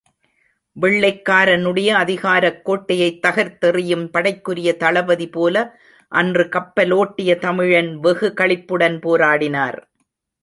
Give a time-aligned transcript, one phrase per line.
[0.75, 5.79] வெள்ளைக்காரனுடைய அதிகாரக் கோட்டையைத் தகர்த்தெறியும் படைக்குரிய தளபதி போல
[6.11, 9.79] அன்று கப்பலோட்டிய தமிழன் வெகு களிப்புடன் போராடினார்.